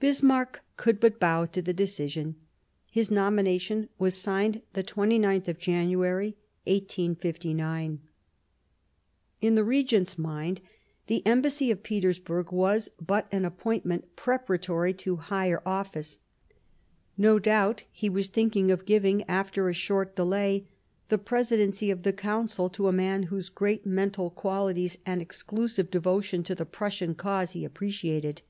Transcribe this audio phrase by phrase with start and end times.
[0.00, 2.34] Bismarck could but bow to the decision.
[2.90, 8.00] His nomination was signed the 29th of January, 1859.
[9.40, 10.60] In the Regent's mind
[11.06, 16.18] the Embassy of Petersburg was but an appointment preparatory to higher office;
[17.16, 20.66] no doubt he was thinking of giving, after a short delay,
[21.08, 26.42] the Presidency of the Council to a man whose great mental qualities and exclusive devotion
[26.42, 28.42] to the Prussian Cause he appreciated.